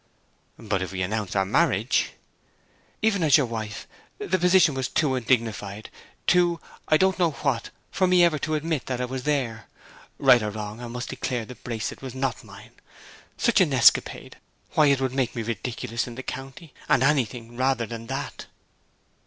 [0.57, 2.13] 'But if we announce our marriage'
[3.03, 3.85] 'Even as your wife,
[4.17, 5.91] the position was too undignified
[6.25, 9.67] too I don't know what for me ever to admit that I was there!
[10.17, 12.71] Right or wrong, I must declare the bracelet was not mine.
[13.37, 14.37] Such an escapade
[14.71, 18.47] why, it would make me ridiculous in the county; and anything rather than that!'